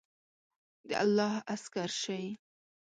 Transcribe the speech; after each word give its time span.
د 0.87 0.89
الله 1.03 1.33
عسکر 1.53 1.89
شئ! 2.01 2.25